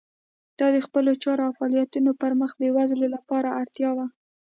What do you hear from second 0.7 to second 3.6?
د خپلو چارو او فعالیتونو د پرمخ بیولو لپاره